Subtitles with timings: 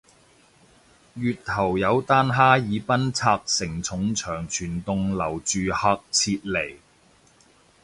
[1.13, 6.77] 月頭有單哈爾濱拆承重牆全棟樓住客撤離